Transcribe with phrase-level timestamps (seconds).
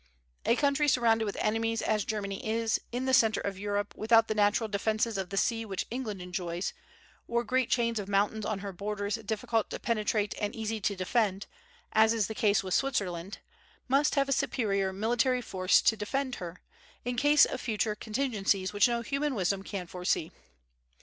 [0.47, 4.33] A country surrounded with enemies as Germany is, in the centre of Europe, without the
[4.33, 6.73] natural defences of the sea which England enjoys,
[7.27, 11.45] or great chains of mountains on her borders difficult to penetrate and easy to defend,
[11.93, 13.37] as is the case with Switzerland,
[13.87, 16.61] must have a superior military force to defend her,
[17.05, 20.31] in case of future contingencies which no human wisdom can foresee.